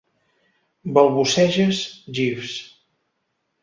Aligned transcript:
Balbuceges, 0.95 1.85
Jeeves. 2.07 2.59